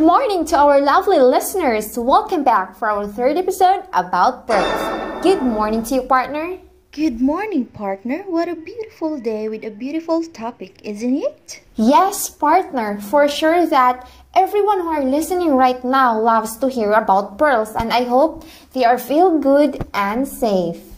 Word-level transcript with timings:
Good 0.00 0.06
morning 0.06 0.46
to 0.46 0.56
our 0.56 0.80
lovely 0.80 1.18
listeners. 1.18 1.98
Welcome 1.98 2.42
back 2.42 2.74
for 2.74 2.88
our 2.88 3.06
third 3.06 3.36
episode 3.36 3.84
about 3.92 4.46
pearls. 4.46 5.22
Good 5.22 5.42
morning 5.42 5.82
to 5.82 5.96
you, 5.96 6.02
partner. 6.04 6.56
Good 6.90 7.20
morning, 7.20 7.66
partner. 7.66 8.24
What 8.26 8.48
a 8.48 8.56
beautiful 8.56 9.20
day 9.20 9.50
with 9.50 9.62
a 9.62 9.68
beautiful 9.68 10.24
topic, 10.24 10.80
isn't 10.84 11.16
it? 11.16 11.60
Yes, 11.76 12.30
partner. 12.30 12.98
For 12.98 13.28
sure 13.28 13.66
that 13.66 14.08
everyone 14.34 14.80
who 14.80 14.88
are 14.88 15.04
listening 15.04 15.54
right 15.54 15.84
now 15.84 16.18
loves 16.18 16.56
to 16.64 16.70
hear 16.70 16.92
about 16.92 17.36
pearls 17.36 17.74
and 17.74 17.92
I 17.92 18.04
hope 18.04 18.46
they 18.72 18.86
are 18.86 18.96
feel 18.96 19.38
good 19.38 19.84
and 19.92 20.26
safe. 20.26 20.89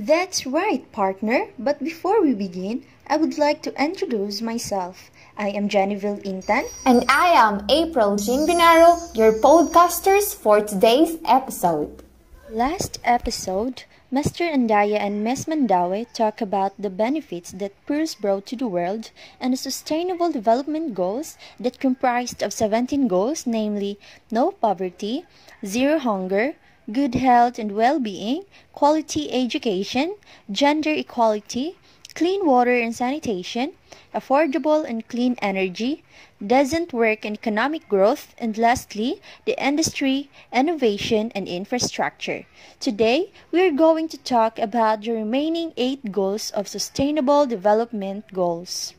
That's 0.00 0.46
right, 0.46 0.86
partner. 0.92 1.48
But 1.58 1.82
before 1.82 2.22
we 2.22 2.32
begin, 2.32 2.84
I 3.08 3.16
would 3.16 3.36
like 3.36 3.62
to 3.62 3.82
introduce 3.82 4.40
myself. 4.40 5.10
I 5.36 5.48
am 5.48 5.68
Janiville 5.68 6.22
Intan. 6.22 6.70
And 6.86 7.04
I 7.08 7.30
am 7.34 7.66
April 7.68 8.14
Jean 8.14 8.46
Binaro, 8.46 8.94
your 9.16 9.32
podcasters 9.32 10.36
for 10.36 10.60
today's 10.60 11.18
episode. 11.24 12.04
Last 12.48 13.00
episode, 13.02 13.82
Mr. 14.12 14.48
Andaya 14.48 15.00
and 15.00 15.24
Ms. 15.24 15.46
Mandawe 15.46 16.06
talk 16.14 16.40
about 16.40 16.80
the 16.80 16.90
benefits 16.90 17.50
that 17.50 17.74
pearls 17.84 18.14
brought 18.14 18.46
to 18.46 18.56
the 18.56 18.68
world 18.68 19.10
and 19.40 19.52
the 19.52 19.56
sustainable 19.56 20.30
development 20.30 20.94
goals 20.94 21.36
that 21.58 21.80
comprised 21.80 22.40
of 22.40 22.52
17 22.52 23.08
goals, 23.08 23.48
namely 23.48 23.98
no 24.30 24.52
poverty, 24.52 25.24
zero 25.66 25.98
hunger, 25.98 26.54
good 26.90 27.14
health 27.14 27.58
and 27.58 27.72
well-being, 27.72 28.44
quality 28.72 29.30
education, 29.32 30.16
gender 30.50 30.90
equality, 30.90 31.76
clean 32.14 32.46
water 32.46 32.74
and 32.76 32.94
sanitation, 32.94 33.72
affordable 34.14 34.84
and 34.84 35.06
clean 35.06 35.36
energy, 35.42 36.02
decent 36.44 36.92
work 36.92 37.24
and 37.24 37.36
economic 37.36 37.88
growth, 37.88 38.34
and 38.38 38.56
lastly, 38.56 39.20
the 39.44 39.54
industry, 39.62 40.30
innovation, 40.52 41.30
and 41.34 41.46
infrastructure. 41.46 42.46
Today, 42.80 43.30
we 43.52 43.60
are 43.66 43.70
going 43.70 44.08
to 44.08 44.18
talk 44.18 44.58
about 44.58 45.02
the 45.02 45.12
remaining 45.12 45.72
eight 45.76 46.10
goals 46.10 46.50
of 46.50 46.66
Sustainable 46.66 47.46
Development 47.46 48.24
Goals. 48.32 48.94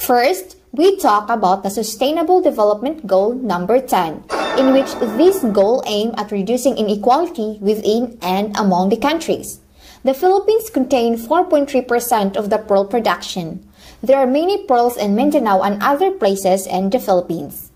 First, 0.00 0.56
we 0.72 0.96
talk 0.96 1.28
about 1.28 1.62
the 1.62 1.68
Sustainable 1.68 2.40
Development 2.40 3.06
Goal 3.06 3.34
number 3.34 3.78
10, 3.78 4.24
in 4.56 4.72
which 4.72 4.88
this 5.18 5.44
goal 5.44 5.84
aims 5.86 6.14
at 6.16 6.32
reducing 6.32 6.78
inequality 6.78 7.58
within 7.60 8.16
and 8.22 8.56
among 8.56 8.88
the 8.88 8.96
countries. 8.96 9.60
The 10.02 10.14
Philippines 10.14 10.70
contain 10.70 11.18
4.3% 11.18 12.34
of 12.34 12.48
the 12.48 12.56
pearl 12.56 12.86
production. 12.86 13.60
There 14.02 14.16
are 14.16 14.26
many 14.26 14.64
pearls 14.64 14.96
in 14.96 15.14
Mindanao 15.14 15.60
and 15.60 15.82
other 15.82 16.10
places 16.10 16.66
in 16.66 16.88
the 16.88 16.98
Philippines. 16.98 17.70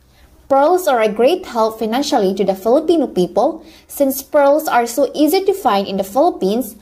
Pearls 0.49 0.89
are 0.89 1.03
a 1.03 1.13
great 1.13 1.45
help 1.45 1.79
financially 1.79 2.35
to 2.37 2.45
the 2.45 2.57
Filipino 2.57 3.07
people 3.07 3.63
since 3.87 4.23
pearls 4.23 4.67
are 4.67 4.87
so 4.87 5.13
easy 5.15 5.45
to 5.45 5.53
find 5.53 5.87
in 5.87 5.99
the 5.99 6.05
Philippines. 6.05 6.75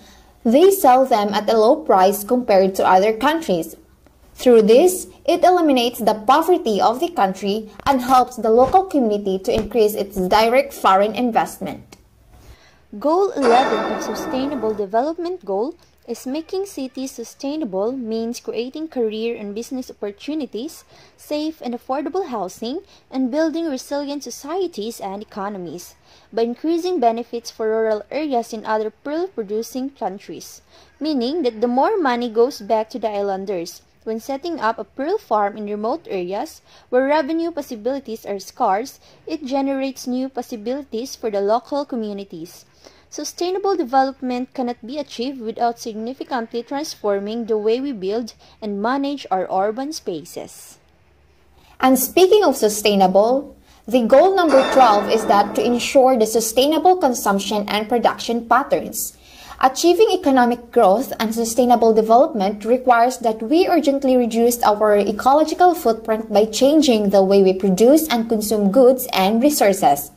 They 0.44 0.70
sell 0.70 1.04
them 1.04 1.34
at 1.34 1.50
a 1.50 1.58
low 1.58 1.82
price 1.82 2.22
compared 2.22 2.76
to 2.76 2.86
other 2.86 3.12
countries. 3.12 3.74
Through 4.42 4.62
this, 4.62 5.06
it 5.24 5.44
eliminates 5.44 6.00
the 6.00 6.14
poverty 6.14 6.80
of 6.80 6.98
the 6.98 7.10
country 7.10 7.70
and 7.86 8.00
helps 8.00 8.34
the 8.34 8.50
local 8.50 8.82
community 8.82 9.38
to 9.38 9.54
increase 9.54 9.94
its 9.94 10.16
direct 10.16 10.72
foreign 10.72 11.14
investment. 11.14 11.96
Goal 12.98 13.30
11 13.30 13.92
of 13.92 14.02
Sustainable 14.02 14.74
Development 14.74 15.44
Goal 15.44 15.76
is 16.08 16.26
making 16.26 16.66
cities 16.66 17.12
sustainable 17.12 17.92
means 17.92 18.40
creating 18.40 18.88
career 18.88 19.36
and 19.36 19.54
business 19.54 19.92
opportunities, 19.92 20.82
safe 21.16 21.62
and 21.62 21.72
affordable 21.72 22.26
housing, 22.26 22.80
and 23.12 23.30
building 23.30 23.70
resilient 23.70 24.24
societies 24.24 24.98
and 24.98 25.22
economies 25.22 25.94
by 26.32 26.42
increasing 26.42 26.98
benefits 26.98 27.52
for 27.52 27.68
rural 27.68 28.02
areas 28.10 28.52
in 28.52 28.66
other 28.66 28.90
pearl-producing 28.90 29.90
countries, 29.90 30.62
meaning 30.98 31.42
that 31.42 31.60
the 31.60 31.68
more 31.68 31.96
money 31.96 32.28
goes 32.28 32.60
back 32.60 32.90
to 32.90 32.98
the 32.98 33.08
islanders 33.08 33.82
when 34.04 34.20
setting 34.20 34.60
up 34.60 34.78
a 34.78 34.84
pearl 34.84 35.18
farm 35.18 35.56
in 35.56 35.66
remote 35.66 36.06
areas 36.08 36.62
where 36.88 37.06
revenue 37.06 37.50
possibilities 37.50 38.26
are 38.26 38.38
scarce, 38.38 39.00
it 39.26 39.44
generates 39.44 40.06
new 40.06 40.28
possibilities 40.28 41.16
for 41.16 41.30
the 41.30 41.40
local 41.40 41.84
communities. 41.84 42.64
Sustainable 43.10 43.76
development 43.76 44.54
cannot 44.54 44.80
be 44.86 44.98
achieved 44.98 45.40
without 45.40 45.78
significantly 45.78 46.62
transforming 46.62 47.44
the 47.44 47.58
way 47.58 47.78
we 47.78 47.92
build 47.92 48.32
and 48.62 48.80
manage 48.80 49.26
our 49.30 49.46
urban 49.52 49.92
spaces. 49.92 50.78
And 51.78 51.98
speaking 51.98 52.42
of 52.42 52.56
sustainable, 52.56 53.54
the 53.86 54.06
goal 54.06 54.36
number 54.36 54.62
12 54.72 55.10
is 55.10 55.26
that 55.26 55.54
to 55.56 55.64
ensure 55.64 56.16
the 56.16 56.24
sustainable 56.24 56.96
consumption 56.96 57.68
and 57.68 57.88
production 57.88 58.48
patterns. 58.48 59.18
Achieving 59.64 60.10
economic 60.10 60.72
growth 60.72 61.12
and 61.20 61.32
sustainable 61.32 61.94
development 61.94 62.64
requires 62.64 63.18
that 63.18 63.40
we 63.40 63.68
urgently 63.68 64.16
reduce 64.16 64.60
our 64.64 64.96
ecological 64.96 65.72
footprint 65.72 66.32
by 66.32 66.46
changing 66.46 67.10
the 67.10 67.22
way 67.22 67.44
we 67.44 67.52
produce 67.52 68.08
and 68.08 68.28
consume 68.28 68.72
goods 68.72 69.06
and 69.12 69.40
resources. 69.40 70.10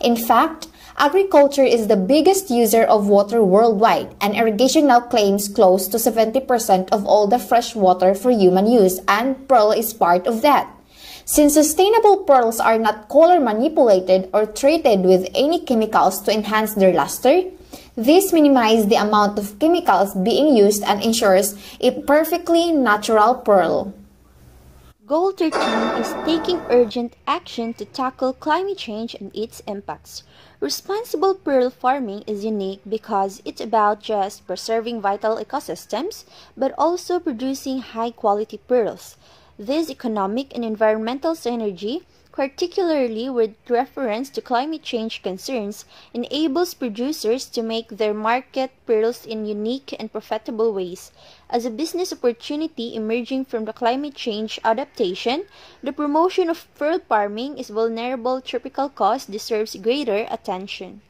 In 0.00 0.14
fact, 0.14 0.68
Agriculture 0.98 1.64
is 1.64 1.88
the 1.88 1.96
biggest 1.96 2.50
user 2.50 2.84
of 2.84 3.08
water 3.08 3.42
worldwide, 3.42 4.14
and 4.20 4.36
irrigation 4.36 4.86
now 4.86 5.00
claims 5.00 5.48
close 5.48 5.88
to 5.88 5.96
70% 5.96 6.90
of 6.92 7.06
all 7.06 7.26
the 7.26 7.38
fresh 7.38 7.74
water 7.74 8.14
for 8.14 8.30
human 8.30 8.66
use, 8.66 9.00
and 9.08 9.48
pearl 9.48 9.72
is 9.72 9.94
part 9.94 10.26
of 10.26 10.42
that. 10.42 10.68
Since 11.24 11.54
sustainable 11.54 12.18
pearls 12.18 12.60
are 12.60 12.78
not 12.78 13.08
color 13.08 13.40
manipulated 13.40 14.28
or 14.34 14.44
treated 14.44 15.00
with 15.00 15.28
any 15.34 15.60
chemicals 15.60 16.20
to 16.22 16.32
enhance 16.32 16.74
their 16.74 16.92
luster, 16.92 17.44
this 17.96 18.32
minimizes 18.32 18.88
the 18.88 18.96
amount 18.96 19.38
of 19.38 19.58
chemicals 19.58 20.14
being 20.14 20.56
used 20.56 20.82
and 20.82 21.02
ensures 21.02 21.56
a 21.80 21.90
perfectly 22.02 22.72
natural 22.72 23.34
pearl. 23.34 23.92
Goal 25.04 25.32
13 25.32 25.60
is 26.00 26.14
taking 26.24 26.62
urgent 26.70 27.16
action 27.26 27.74
to 27.74 27.84
tackle 27.84 28.32
climate 28.32 28.78
change 28.78 29.14
and 29.14 29.34
its 29.34 29.60
impacts. 29.66 30.22
Responsible 30.60 31.34
pearl 31.34 31.70
farming 31.70 32.22
is 32.26 32.44
unique 32.44 32.80
because 32.88 33.42
it's 33.44 33.60
about 33.60 34.00
just 34.00 34.46
preserving 34.46 35.00
vital 35.00 35.36
ecosystems, 35.36 36.24
but 36.56 36.72
also 36.78 37.18
producing 37.18 37.80
high 37.80 38.12
quality 38.12 38.58
pearls. 38.58 39.16
This 39.58 39.90
economic 39.90 40.54
and 40.54 40.64
environmental 40.64 41.34
synergy 41.34 42.02
particularly 42.32 43.28
with 43.28 43.54
reference 43.68 44.30
to 44.30 44.40
climate 44.40 44.82
change 44.82 45.22
concerns, 45.22 45.84
enables 46.14 46.72
producers 46.72 47.44
to 47.44 47.62
make 47.62 47.88
their 47.88 48.14
market 48.14 48.70
pearls 48.86 49.26
in 49.26 49.44
unique 49.44 49.94
and 49.98 50.10
profitable 50.10 50.72
ways. 50.72 51.12
As 51.50 51.66
a 51.66 51.70
business 51.70 52.12
opportunity 52.12 52.96
emerging 52.96 53.44
from 53.44 53.66
the 53.66 53.72
climate 53.72 54.14
change 54.14 54.58
adaptation, 54.64 55.44
the 55.82 55.92
promotion 55.92 56.48
of 56.48 56.66
pearl 56.74 56.98
farming 57.06 57.58
is 57.58 57.68
vulnerable 57.68 58.40
tropical 58.40 58.88
coast 58.88 59.30
deserves 59.30 59.76
greater 59.76 60.26
attention. 60.30 61.02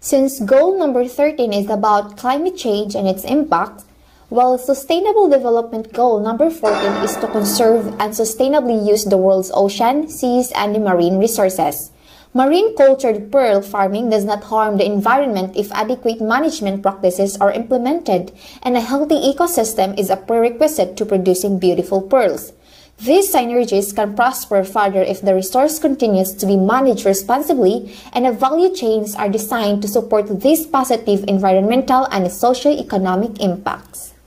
Since 0.00 0.40
goal 0.40 0.78
number 0.78 1.06
13 1.06 1.52
is 1.52 1.70
about 1.70 2.16
climate 2.16 2.56
change 2.56 2.94
and 2.94 3.08
its 3.08 3.24
impact, 3.24 3.82
while 4.28 4.58
Sustainable 4.58 5.30
Development 5.30 5.90
Goal 5.90 6.20
number 6.20 6.50
14 6.50 7.02
is 7.02 7.16
to 7.16 7.28
conserve 7.28 7.86
and 7.98 8.12
sustainably 8.12 8.86
use 8.86 9.04
the 9.04 9.16
world's 9.16 9.50
ocean, 9.54 10.06
seas, 10.06 10.52
and 10.52 10.84
marine 10.84 11.18
resources. 11.18 11.90
Marine 12.34 12.76
cultured 12.76 13.32
pearl 13.32 13.62
farming 13.62 14.10
does 14.10 14.26
not 14.26 14.44
harm 14.44 14.76
the 14.76 14.84
environment 14.84 15.56
if 15.56 15.72
adequate 15.72 16.20
management 16.20 16.82
practices 16.82 17.38
are 17.38 17.52
implemented, 17.52 18.30
and 18.62 18.76
a 18.76 18.82
healthy 18.82 19.14
ecosystem 19.14 19.98
is 19.98 20.10
a 20.10 20.16
prerequisite 20.16 20.94
to 20.94 21.06
producing 21.06 21.58
beautiful 21.58 22.02
pearls. 22.02 22.52
These 22.98 23.32
synergies 23.32 23.96
can 23.96 24.14
prosper 24.14 24.62
further 24.62 25.00
if 25.00 25.22
the 25.22 25.34
resource 25.34 25.78
continues 25.78 26.34
to 26.34 26.44
be 26.44 26.56
managed 26.56 27.06
responsibly 27.06 27.96
and 28.12 28.26
the 28.26 28.32
value 28.32 28.74
chains 28.74 29.14
are 29.14 29.30
designed 29.30 29.80
to 29.82 29.88
support 29.88 30.40
these 30.42 30.66
positive 30.66 31.24
environmental 31.28 32.06
and 32.10 32.30
socio-economic 32.30 33.40
impacts. 33.40 34.17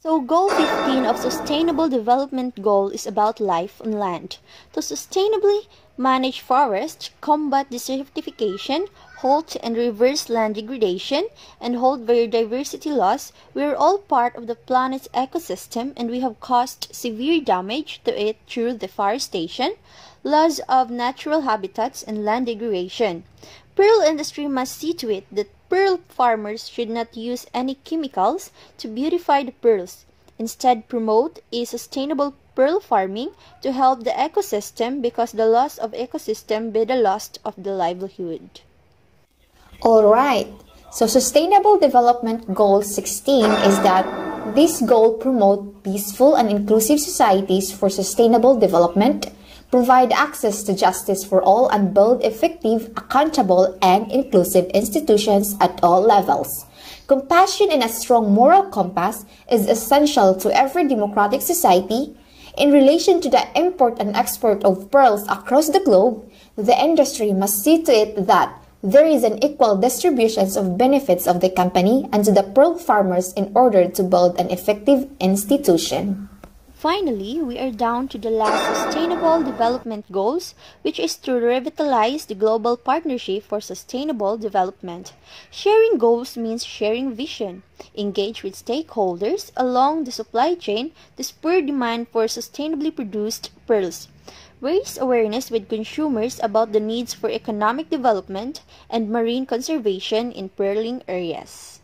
So 0.00 0.20
goal 0.20 0.48
15 0.48 1.06
of 1.06 1.18
Sustainable 1.18 1.88
Development 1.88 2.62
Goal 2.62 2.90
is 2.90 3.04
about 3.04 3.40
life 3.40 3.82
on 3.82 3.90
land. 3.90 4.38
To 4.74 4.78
sustainably 4.78 5.66
manage 5.96 6.40
forests, 6.40 7.10
combat 7.20 7.68
desertification, 7.68 8.86
halt 9.16 9.56
and 9.60 9.76
reverse 9.76 10.28
land 10.28 10.54
degradation, 10.54 11.26
and 11.60 11.78
halt 11.78 12.06
biodiversity 12.06 12.94
loss, 12.94 13.32
we 13.54 13.64
are 13.64 13.74
all 13.74 13.98
part 13.98 14.36
of 14.36 14.46
the 14.46 14.54
planet's 14.54 15.08
ecosystem 15.08 15.94
and 15.96 16.10
we 16.10 16.20
have 16.20 16.38
caused 16.38 16.94
severe 16.94 17.40
damage 17.40 18.00
to 18.04 18.16
it 18.16 18.36
through 18.46 18.74
deforestation, 18.74 19.74
loss 20.22 20.60
of 20.68 20.90
natural 20.90 21.40
habitats, 21.40 22.04
and 22.04 22.24
land 22.24 22.46
degradation. 22.46 23.24
Pearl 23.78 24.02
industry 24.02 24.48
must 24.48 24.74
see 24.74 24.92
to 24.92 25.08
it 25.08 25.22
that 25.30 25.54
pearl 25.68 26.00
farmers 26.08 26.68
should 26.68 26.90
not 26.90 27.16
use 27.16 27.46
any 27.54 27.76
chemicals 27.86 28.50
to 28.76 28.88
beautify 28.88 29.44
the 29.44 29.52
pearls. 29.52 30.04
Instead, 30.36 30.88
promote 30.88 31.38
a 31.52 31.64
sustainable 31.64 32.34
pearl 32.56 32.80
farming 32.80 33.30
to 33.62 33.70
help 33.70 34.02
the 34.02 34.10
ecosystem 34.10 35.00
because 35.00 35.30
the 35.30 35.46
loss 35.46 35.78
of 35.78 35.92
ecosystem 35.92 36.72
be 36.72 36.82
the 36.82 36.96
loss 36.96 37.30
of 37.44 37.54
the 37.56 37.70
livelihood. 37.70 38.62
All 39.80 40.10
right. 40.10 40.50
So 40.90 41.06
Sustainable 41.06 41.78
Development 41.78 42.52
Goal 42.52 42.82
16 42.82 43.44
is 43.62 43.78
that 43.86 44.02
this 44.56 44.82
goal 44.82 45.18
promote 45.18 45.84
peaceful 45.84 46.34
and 46.34 46.50
inclusive 46.50 46.98
societies 46.98 47.70
for 47.70 47.88
sustainable 47.88 48.58
development, 48.58 49.30
provide 49.70 50.12
access 50.12 50.62
to 50.62 50.74
justice 50.74 51.24
for 51.24 51.42
all 51.42 51.68
and 51.68 51.92
build 51.92 52.24
effective, 52.24 52.90
accountable, 52.96 53.78
and 53.82 54.10
inclusive 54.10 54.66
institutions 54.74 55.56
at 55.60 55.78
all 55.82 56.00
levels. 56.00 56.64
Compassion 57.06 57.68
and 57.70 57.82
a 57.82 57.88
strong 57.88 58.32
moral 58.32 58.64
compass 58.64 59.24
is 59.50 59.68
essential 59.68 60.34
to 60.34 60.54
every 60.56 60.86
democratic 60.86 61.42
society. 61.42 62.16
In 62.56 62.72
relation 62.72 63.20
to 63.20 63.30
the 63.30 63.46
import 63.56 63.98
and 63.98 64.16
export 64.16 64.64
of 64.64 64.90
pearls 64.90 65.26
across 65.28 65.68
the 65.70 65.80
globe, 65.80 66.28
the 66.56 66.76
industry 66.76 67.32
must 67.32 67.62
see 67.62 67.82
to 67.84 67.92
it 67.92 68.26
that 68.26 68.52
there 68.82 69.06
is 69.06 69.24
an 69.24 69.42
equal 69.42 69.76
distribution 69.76 70.46
of 70.56 70.78
benefits 70.78 71.26
of 71.26 71.40
the 71.40 71.50
company 71.50 72.08
and 72.12 72.24
to 72.24 72.32
the 72.32 72.42
pearl 72.42 72.78
farmers 72.78 73.32
in 73.32 73.50
order 73.54 73.88
to 73.88 74.02
build 74.02 74.38
an 74.38 74.50
effective 74.50 75.08
institution. 75.18 76.28
Finally, 76.78 77.42
we 77.42 77.58
are 77.58 77.72
down 77.72 78.06
to 78.06 78.16
the 78.18 78.30
last 78.30 78.84
Sustainable 78.84 79.42
Development 79.42 80.04
Goals, 80.12 80.54
which 80.82 81.00
is 81.00 81.16
to 81.16 81.32
revitalize 81.32 82.24
the 82.24 82.36
global 82.36 82.76
partnership 82.76 83.42
for 83.42 83.60
sustainable 83.60 84.36
development. 84.36 85.12
Sharing 85.50 85.98
goals 85.98 86.36
means 86.36 86.64
sharing 86.64 87.12
vision. 87.12 87.64
Engage 87.96 88.44
with 88.44 88.54
stakeholders 88.54 89.50
along 89.56 90.04
the 90.04 90.12
supply 90.12 90.54
chain 90.54 90.92
to 91.16 91.24
spur 91.24 91.62
demand 91.62 92.10
for 92.10 92.26
sustainably 92.26 92.94
produced 92.94 93.50
pearls 93.66 94.06
raise 94.60 94.98
awareness 94.98 95.50
with 95.50 95.68
consumers 95.68 96.38
about 96.44 96.70
the 96.70 96.80
needs 96.80 97.12
for 97.12 97.28
economic 97.28 97.90
development 97.90 98.62
and 98.88 99.10
marine 99.10 99.46
conservation 99.46 100.30
in 100.30 100.48
pearling 100.48 101.02
areas. 101.08 101.80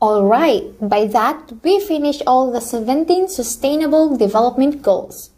Alright, 0.00 0.64
by 0.80 1.04
that, 1.12 1.52
we 1.62 1.78
finish 1.78 2.22
all 2.26 2.50
the 2.50 2.62
17 2.62 3.28
Sustainable 3.28 4.16
Development 4.16 4.80
Goals. 4.80 5.28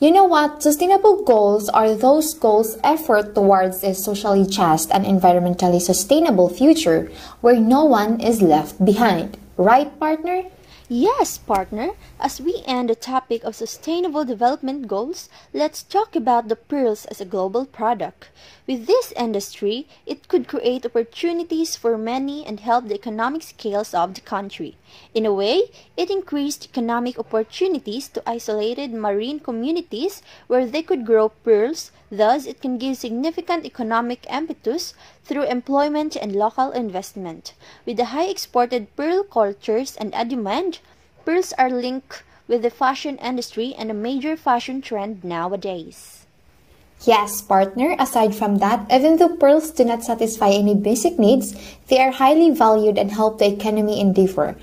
You 0.00 0.12
know 0.12 0.24
what? 0.24 0.62
Sustainable 0.62 1.22
goals 1.24 1.68
are 1.68 1.94
those 1.94 2.32
goals 2.32 2.78
effort 2.82 3.34
towards 3.34 3.84
a 3.84 3.92
socially 3.92 4.46
just 4.46 4.90
and 4.92 5.04
environmentally 5.04 5.82
sustainable 5.82 6.48
future 6.48 7.12
where 7.42 7.60
no 7.60 7.84
one 7.84 8.18
is 8.18 8.40
left 8.40 8.82
behind. 8.82 9.36
Right, 9.58 9.92
partner? 10.00 10.44
Yes, 10.88 11.36
partner. 11.36 11.94
As 12.20 12.40
we 12.40 12.62
end 12.64 12.90
the 12.90 12.94
topic 12.94 13.42
of 13.42 13.56
sustainable 13.56 14.24
development 14.24 14.86
goals, 14.86 15.28
let's 15.52 15.82
talk 15.82 16.14
about 16.14 16.46
the 16.46 16.54
pearls 16.54 17.06
as 17.06 17.20
a 17.20 17.24
global 17.24 17.66
product. 17.66 18.30
With 18.68 18.86
this 18.86 19.10
industry, 19.16 19.88
it 20.06 20.28
could 20.28 20.46
create 20.46 20.86
opportunities 20.86 21.74
for 21.74 21.98
many 21.98 22.46
and 22.46 22.60
help 22.60 22.86
the 22.86 22.94
economic 22.94 23.42
scales 23.42 23.94
of 23.94 24.14
the 24.14 24.20
country. 24.20 24.76
In 25.12 25.26
a 25.26 25.34
way, 25.34 25.72
it 25.96 26.08
increased 26.08 26.66
economic 26.66 27.18
opportunities 27.18 28.06
to 28.10 28.22
isolated 28.24 28.92
marine 28.94 29.40
communities 29.40 30.22
where 30.46 30.66
they 30.66 30.82
could 30.82 31.04
grow 31.04 31.30
pearls, 31.30 31.90
thus 32.10 32.46
it 32.46 32.60
can 32.60 32.78
give 32.78 32.96
significant 32.96 33.64
economic 33.64 34.26
impetus 34.30 34.94
through 35.24 35.44
employment 35.44 36.16
and 36.16 36.34
local 36.34 36.70
investment. 36.70 37.54
With 37.84 37.96
the 37.96 38.06
high 38.06 38.26
exported 38.26 38.94
pearl 38.96 39.22
cultures 39.22 39.96
and 39.96 40.14
a 40.14 40.24
demand, 40.24 40.80
pearls 41.24 41.52
are 41.58 41.70
linked 41.70 42.22
with 42.48 42.62
the 42.62 42.70
fashion 42.70 43.18
industry 43.18 43.74
and 43.76 43.90
a 43.90 43.94
major 43.94 44.36
fashion 44.36 44.80
trend 44.80 45.24
nowadays. 45.24 46.26
Yes, 47.04 47.42
partner, 47.42 47.94
aside 47.98 48.34
from 48.34 48.56
that, 48.58 48.86
even 48.90 49.18
though 49.18 49.36
pearls 49.36 49.70
do 49.70 49.84
not 49.84 50.02
satisfy 50.02 50.48
any 50.48 50.74
basic 50.74 51.18
needs, 51.18 51.54
they 51.88 51.98
are 51.98 52.10
highly 52.10 52.50
valued 52.50 52.96
and 52.96 53.10
help 53.10 53.38
the 53.38 53.52
economy 53.52 54.00
endeavor. 54.00 54.56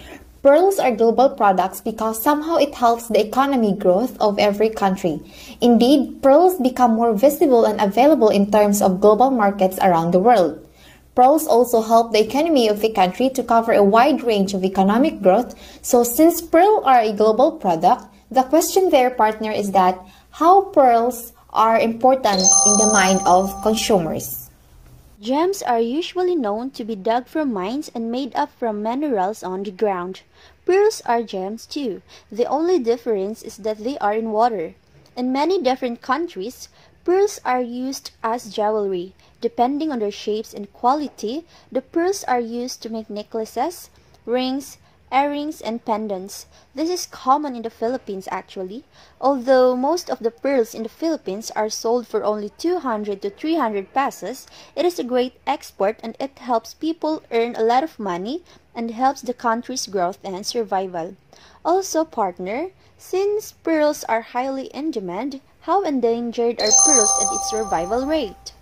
Pearls 0.43 0.77
are 0.77 0.91
global 0.91 1.29
products 1.29 1.79
because 1.79 2.21
somehow 2.21 2.57
it 2.57 2.75
helps 2.75 3.07
the 3.07 3.25
economy 3.25 3.71
growth 3.71 4.19
of 4.19 4.37
every 4.37 4.67
country. 4.67 5.21
Indeed, 5.61 6.21
pearls 6.21 6.59
become 6.59 6.95
more 6.95 7.13
visible 7.13 7.63
and 7.63 7.79
available 7.79 8.27
in 8.27 8.51
terms 8.51 8.81
of 8.81 8.99
global 8.99 9.31
markets 9.31 9.79
around 9.81 10.11
the 10.11 10.19
world. 10.19 10.59
Pearls 11.15 11.47
also 11.47 11.81
help 11.81 12.11
the 12.11 12.19
economy 12.19 12.67
of 12.67 12.81
the 12.81 12.91
country 12.91 13.29
to 13.29 13.41
cover 13.41 13.71
a 13.71 13.83
wide 13.87 14.21
range 14.21 14.53
of 14.53 14.65
economic 14.65 15.21
growth. 15.21 15.55
So 15.81 16.03
since 16.03 16.41
pearls 16.41 16.83
are 16.83 16.99
a 16.99 17.13
global 17.13 17.53
product, 17.53 18.03
the 18.29 18.43
question 18.43 18.89
there, 18.89 19.11
partner, 19.11 19.51
is 19.51 19.71
that 19.71 19.97
how 20.31 20.73
pearls 20.75 21.31
are 21.51 21.79
important 21.79 22.43
in 22.67 22.77
the 22.83 22.89
mind 22.91 23.21
of 23.25 23.47
consumers. 23.63 24.42
Gems 25.23 25.63
are 25.63 25.79
usually 25.79 26.35
known 26.35 26.69
to 26.71 26.83
be 26.83 26.97
dug 26.97 27.27
from 27.27 27.53
mines 27.53 27.89
and 27.95 28.11
made 28.11 28.35
up 28.35 28.51
from 28.59 28.83
minerals 28.83 29.41
on 29.41 29.63
the 29.63 29.71
ground. 29.71 30.23
Pearls 30.65 31.01
are 31.05 31.23
gems 31.23 31.65
too. 31.65 32.01
The 32.29 32.43
only 32.43 32.77
difference 32.77 33.41
is 33.41 33.55
that 33.55 33.77
they 33.77 33.97
are 33.99 34.13
in 34.13 34.33
water. 34.33 34.75
In 35.15 35.31
many 35.31 35.61
different 35.61 36.01
countries, 36.01 36.67
pearls 37.05 37.39
are 37.45 37.61
used 37.61 38.11
as 38.21 38.53
jewelry. 38.53 39.13
Depending 39.39 39.93
on 39.93 39.99
their 39.99 40.11
shapes 40.11 40.53
and 40.53 40.73
quality, 40.73 41.45
the 41.71 41.81
pearls 41.81 42.25
are 42.25 42.41
used 42.41 42.81
to 42.81 42.89
make 42.89 43.09
necklaces, 43.09 43.89
rings, 44.25 44.77
earrings, 45.13 45.61
and 45.61 45.85
pendants. 45.85 46.47
This 46.73 46.89
is 46.89 47.05
common 47.05 47.55
in 47.55 47.61
the 47.61 47.69
Philippines 47.69 48.27
actually, 48.31 48.83
although 49.21 49.75
most 49.75 50.09
of 50.09 50.19
the 50.19 50.31
pearls 50.31 50.73
in 50.73 50.81
the 50.81 50.89
Philippines 50.89 51.51
are 51.51 51.69
sold 51.69 52.07
for 52.07 52.23
only 52.23 52.49
200 52.49 53.21
to 53.21 53.29
300 53.29 53.93
pesos. 53.93 54.47
It 54.75 54.85
is 54.85 54.97
a 54.97 55.03
great 55.03 55.39
export 55.45 55.99
and 56.01 56.17
it 56.19 56.39
helps 56.39 56.73
people 56.73 57.21
earn 57.31 57.55
a 57.55 57.63
lot 57.63 57.83
of 57.83 57.99
money 57.99 58.43
and 58.73 58.89
helps 58.89 59.21
the 59.21 59.35
country's 59.35 59.85
growth 59.85 60.17
and 60.23 60.43
survival. 60.45 61.15
Also, 61.63 62.03
partner, 62.03 62.71
since 62.97 63.51
pearls 63.51 64.03
are 64.05 64.21
highly 64.21 64.65
in 64.73 64.89
demand, 64.89 65.41
how 65.61 65.83
endangered 65.83 66.59
are 66.59 66.71
pearls 66.83 67.11
and 67.21 67.31
its 67.37 67.49
survival 67.49 68.05
rate? 68.05 68.53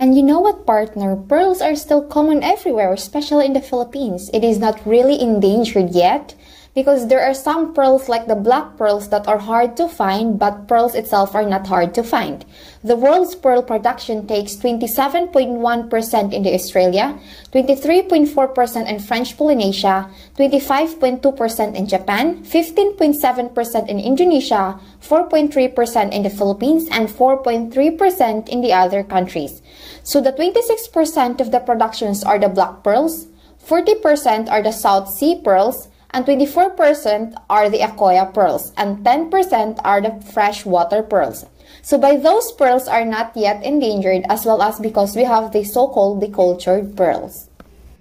And 0.00 0.16
you 0.16 0.22
know 0.22 0.40
what, 0.40 0.64
partner? 0.64 1.14
Pearls 1.14 1.60
are 1.60 1.76
still 1.76 2.02
common 2.02 2.42
everywhere, 2.42 2.90
especially 2.90 3.44
in 3.44 3.52
the 3.52 3.60
Philippines. 3.60 4.30
It 4.32 4.42
is 4.42 4.58
not 4.58 4.86
really 4.86 5.20
endangered 5.20 5.90
yet 5.90 6.34
because 6.74 7.08
there 7.08 7.20
are 7.20 7.34
some 7.34 7.74
pearls 7.74 8.08
like 8.08 8.26
the 8.26 8.34
black 8.34 8.76
pearls 8.76 9.08
that 9.10 9.26
are 9.26 9.38
hard 9.38 9.76
to 9.76 9.88
find, 9.88 10.38
but 10.38 10.68
pearls 10.68 10.94
itself 10.94 11.34
are 11.34 11.46
not 11.46 11.66
hard 11.66 11.92
to 11.94 12.02
find. 12.02 12.44
The 12.84 12.96
world's 12.96 13.34
pearl 13.34 13.62
production 13.62 14.26
takes 14.26 14.54
27.1% 14.56 16.32
in 16.32 16.46
Australia, 16.46 17.18
23.4% 17.52 18.88
in 18.88 19.00
French 19.00 19.36
Polynesia, 19.36 20.08
25.2% 20.38 21.74
in 21.74 21.86
Japan, 21.86 22.44
15.7% 22.44 23.88
in 23.88 23.98
Indonesia, 23.98 24.78
4.3% 25.02 26.12
in 26.12 26.22
the 26.22 26.30
Philippines, 26.30 26.88
and 26.90 27.08
4.3% 27.08 28.48
in 28.48 28.60
the 28.60 28.72
other 28.72 29.02
countries. 29.02 29.60
So 30.04 30.20
the 30.20 30.32
26% 30.32 31.40
of 31.40 31.50
the 31.50 31.60
productions 31.60 32.22
are 32.22 32.38
the 32.38 32.48
black 32.48 32.84
pearls, 32.84 33.26
40% 33.66 34.48
are 34.48 34.62
the 34.62 34.72
South 34.72 35.10
Sea 35.10 35.38
pearls, 35.44 35.89
and 36.12 36.26
24% 36.26 37.34
are 37.48 37.70
the 37.70 37.78
Akoya 37.78 38.32
pearls, 38.32 38.72
and 38.76 39.04
10% 39.04 39.80
are 39.84 40.00
the 40.00 40.20
freshwater 40.32 41.02
pearls. 41.02 41.46
So 41.82 41.98
by 41.98 42.16
those 42.16 42.52
pearls 42.52 42.88
are 42.88 43.04
not 43.04 43.36
yet 43.36 43.64
endangered 43.64 44.24
as 44.28 44.44
well 44.44 44.62
as 44.62 44.78
because 44.80 45.16
we 45.16 45.24
have 45.24 45.52
the 45.52 45.64
so-called 45.64 46.22
decultured 46.22 46.96
pearls. 46.96 47.48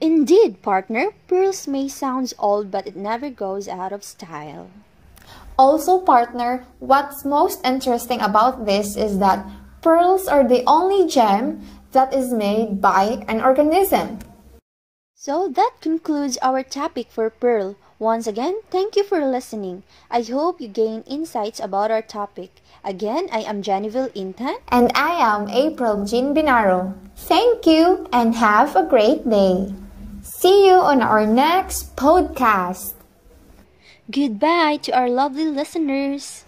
Indeed, 0.01 0.61
partner, 0.61 1.11
pearls 1.27 1.67
may 1.67 1.87
sound 1.87 2.33
old 2.39 2.71
but 2.71 2.87
it 2.87 2.95
never 2.95 3.29
goes 3.29 3.67
out 3.67 3.91
of 3.91 4.03
style. 4.03 4.69
Also, 5.57 5.99
partner, 5.99 6.65
what's 6.79 7.25
most 7.25 7.59
interesting 7.65 8.21
about 8.21 8.65
this 8.65 8.95
is 8.95 9.19
that 9.19 9.45
pearls 9.81 10.27
are 10.27 10.47
the 10.47 10.63
only 10.65 11.07
gem 11.07 11.61
that 11.91 12.13
is 12.13 12.31
made 12.31 12.81
by 12.81 13.25
an 13.27 13.41
organism. 13.41 14.19
So 15.15 15.49
that 15.49 15.81
concludes 15.81 16.37
our 16.41 16.63
topic 16.63 17.11
for 17.11 17.29
pearl. 17.29 17.75
Once 17.99 18.27
again, 18.27 18.55
thank 18.71 18.95
you 18.95 19.03
for 19.03 19.19
listening. 19.19 19.83
I 20.09 20.21
hope 20.23 20.61
you 20.61 20.69
gain 20.69 21.03
insights 21.03 21.59
about 21.59 21.91
our 21.91 22.01
topic. 22.01 22.63
Again, 22.81 23.27
I 23.29 23.41
am 23.43 23.61
Janiville 23.61 24.15
Intan. 24.15 24.55
And 24.69 24.89
I 24.95 25.19
am 25.19 25.49
April 25.49 26.05
Jean 26.05 26.33
Binaro. 26.33 26.95
Thank 27.27 27.67
you 27.67 28.07
and 28.13 28.35
have 28.35 28.77
a 28.77 28.87
great 28.87 29.29
day. 29.29 29.75
See 30.23 30.71
you 30.71 30.79
on 30.79 31.01
our 31.03 31.27
next 31.27 31.97
podcast. 31.97 32.95
Goodbye 34.09 34.79
to 34.87 34.95
our 34.95 35.09
lovely 35.09 35.51
listeners. 35.51 36.45